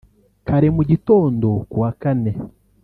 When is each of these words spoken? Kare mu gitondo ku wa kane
Kare 0.47 0.67
mu 0.75 0.83
gitondo 0.89 1.47
ku 1.69 1.75
wa 1.81 1.91
kane 2.01 2.31